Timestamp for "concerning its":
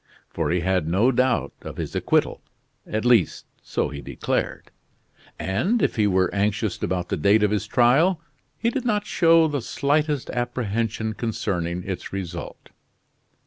11.13-12.11